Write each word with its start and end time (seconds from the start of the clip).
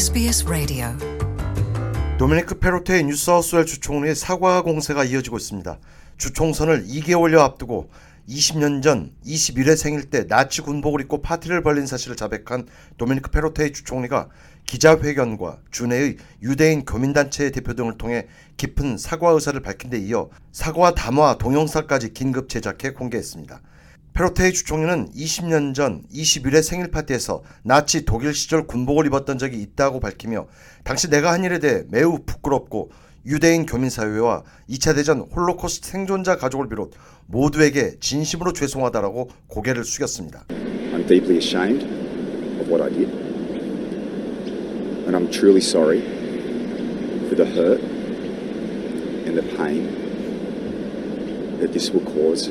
SBS 0.00 0.46
Radio. 0.46 0.86
도미니크 2.16 2.58
페로테이 2.58 3.04
뉴사우스웨일스 3.04 3.66
주총리의 3.66 4.14
사과 4.14 4.62
공세가 4.62 5.04
이어지고 5.04 5.36
있습니다. 5.36 5.78
주총선을 6.16 6.86
2개월여 6.86 7.40
앞두고 7.40 7.90
20년 8.26 8.82
전 8.82 9.12
21회 9.26 9.76
생일 9.76 10.08
때 10.08 10.26
나치 10.26 10.62
군복을 10.62 11.02
입고 11.02 11.20
파티를 11.20 11.62
벌린 11.62 11.86
사실을 11.86 12.16
자백한 12.16 12.66
도미니크 12.96 13.30
페로테이 13.30 13.74
주총리가 13.74 14.30
기자회견과 14.64 15.58
주내의 15.70 16.16
유대인 16.40 16.86
교민단체의 16.86 17.52
대표 17.52 17.74
등을 17.74 17.98
통해 17.98 18.26
깊은 18.56 18.96
사과 18.96 19.32
의사를 19.32 19.60
밝힌 19.60 19.90
데 19.90 19.98
이어 19.98 20.30
사과 20.50 20.94
담화 20.94 21.36
동영상까지 21.36 22.14
긴급 22.14 22.48
제작해 22.48 22.92
공개했습니다. 22.92 23.60
페로테이 24.20 24.52
주총리는 24.52 25.12
20년 25.12 25.72
전 25.74 26.02
21회 26.12 26.60
생일 26.60 26.90
파티에서 26.90 27.42
나치 27.62 28.04
독일 28.04 28.34
시절 28.34 28.66
군복을 28.66 29.06
입었던 29.06 29.38
적이 29.38 29.62
있다고 29.62 29.98
밝히며 29.98 30.46
당시 30.84 31.08
내가 31.08 31.32
한 31.32 31.42
일에 31.42 31.58
대해 31.58 31.84
매우 31.88 32.18
부끄럽고 32.26 32.90
유대인 33.24 33.64
교민사회와 33.64 34.42
2차 34.68 34.94
대전 34.94 35.20
홀로코스트 35.20 35.88
생존자 35.88 36.36
가족을 36.36 36.68
비롯 36.68 36.92
모두에게 37.28 37.94
진심으로 37.98 38.52
죄송하다라고 38.52 39.30
고개를 39.46 39.84
숙였습니다. 39.84 40.44
I'm 40.50 41.08
deeply 41.08 41.38
ashamed 41.38 41.86
of 42.60 42.70
what 42.70 42.82
I 42.82 42.90
did. 42.90 43.08
And 45.06 45.16
I'm 45.16 45.30
truly 45.30 45.62
sorry 45.62 46.02
for 47.28 47.36
the 47.36 47.46
hurt 47.46 47.80
and 49.24 49.40
the 49.40 49.56
pain 49.56 49.88
that 51.58 51.72
this 51.72 51.90
will 51.90 52.04
cause 52.04 52.50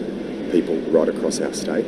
people 0.52 0.78
right 0.92 1.10
across 1.10 1.42
our 1.42 1.54
state. 1.54 1.86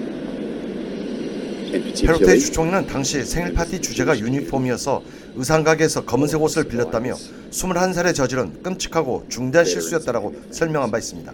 And 1.73 1.83
페로테이 1.83 1.95
particularly 1.95 2.39
주총리는 2.39 2.87
당시 2.87 3.23
생일 3.23 3.53
파티 3.53 3.79
주제가 3.79 4.19
유니폼이어서 4.19 5.03
의상가게에서 5.35 6.05
검은색 6.05 6.41
옷을 6.41 6.65
빌렸다며 6.65 7.15
21살에 7.49 8.13
저지른 8.13 8.61
끔찍하고 8.61 9.27
중대한 9.29 9.65
실수였다라고 9.65 10.35
설명한 10.51 10.91
바 10.91 10.97
있습니다. 10.97 11.31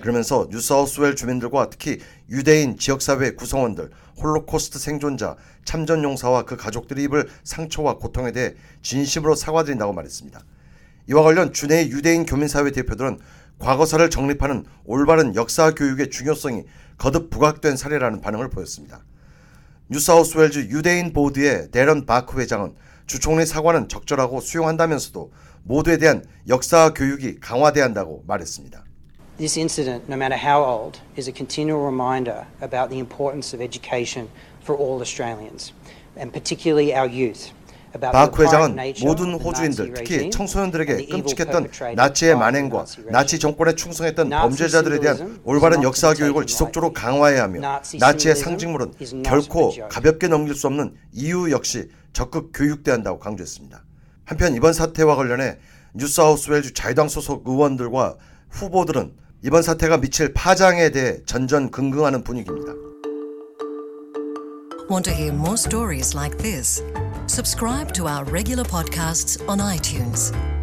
그러면서 0.00 0.48
뉴사우스웨일스 0.50 1.14
주민들과 1.14 1.70
특히 1.70 1.98
유대인 2.30 2.78
지역사회 2.78 3.32
구성원들, 3.32 3.90
홀로코스트 4.20 4.78
생존자, 4.78 5.36
참전용사와 5.64 6.44
그 6.44 6.56
가족들이 6.56 7.04
입을 7.04 7.28
상처와 7.44 7.98
고통에 7.98 8.32
대해 8.32 8.54
진심으로 8.82 9.34
사과드린다고 9.34 9.92
말했습니다. 9.92 10.44
이와 11.10 11.22
관련 11.22 11.52
주내의 11.52 11.90
유대인 11.90 12.26
교민사회 12.26 12.70
대표들은 12.70 13.18
과거사를 13.58 14.08
정립하는 14.10 14.64
올바른 14.84 15.34
역사 15.34 15.72
교육의 15.72 16.10
중요성이 16.10 16.64
거듭 16.98 17.30
부각된 17.30 17.76
사례라는 17.76 18.20
반응을 18.20 18.50
보였습니다. 18.50 19.02
뉴사우스웨일즈 19.88 20.68
유대인 20.70 21.12
Board의 21.12 21.70
대런 21.70 22.06
바크 22.06 22.40
회장은 22.40 22.74
주총리 23.06 23.46
사과는 23.46 23.88
적절하고 23.88 24.40
수용한다면서도 24.40 25.32
모두에 25.62 25.96
대한 25.96 26.24
역사 26.48 26.92
교육이 26.92 27.38
강화돼야 27.40 27.84
한다고 27.84 28.24
말했습니다. 28.26 28.84
This 29.38 29.58
incident, 29.58 30.06
no 30.08 30.16
matter 30.16 30.36
how 30.36 30.64
old, 30.64 31.00
is 31.16 31.28
a 31.28 31.32
continual 31.32 31.84
reminder 31.84 32.46
about 32.62 32.88
the 32.88 32.98
importance 32.98 33.54
of 33.54 33.62
education 33.62 34.28
for 34.62 34.74
all 34.80 35.00
Australians, 35.00 35.72
and 36.16 36.32
particularly 36.32 36.94
our 36.96 37.06
youth. 37.06 37.52
바크 38.00 38.42
회장은 38.42 38.76
모든 39.02 39.34
호주인들, 39.34 39.94
특히 39.94 40.30
청소년들에게 40.30 41.06
끔찍했던 41.06 41.68
나치의 41.94 42.36
만행과. 42.36 42.84
나치 43.10 43.38
정권에 43.38 43.74
충성했던 43.74 44.30
범죄자들에 44.30 45.00
대한 45.00 45.40
올바른 45.44 45.82
역사 45.82 46.14
교육을 46.14 46.46
지속적으로. 46.46 46.92
강화해야 46.92 47.42
하며 47.44 47.80
나치의 47.98 48.36
상징물은 48.36 48.92
결코. 49.24 49.72
가볍게 49.88 50.28
넘길 50.28 50.54
수 50.54 50.66
없는 50.66 50.94
이유 51.12 51.50
역시 51.50 51.88
적극 52.12 52.50
교육돼야 52.54 52.94
한다고 52.94 53.18
강조했습니다. 53.18 53.82
한편 54.24 54.54
이번 54.54 54.72
사태와 54.72 55.16
관련해 55.16 55.58
뉴사우스웨일즈 55.94 56.74
자유당 56.74 57.08
소속 57.08 57.46
의원들과 57.46 58.16
후보들은 58.50 59.12
이번 59.42 59.62
사태가 59.62 59.98
미칠 59.98 60.32
파장에 60.32 60.90
대해 60.90 61.18
전전긍긍하는 61.26 62.24
분위기입니다. 62.24 62.72
subscribe 67.28 67.92
to 67.94 68.06
our 68.06 68.24
regular 68.24 68.64
podcasts 68.64 69.46
on 69.48 69.58
iTunes. 69.58 70.55